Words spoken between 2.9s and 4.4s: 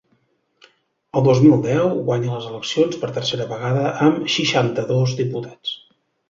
per tercera vegada, amb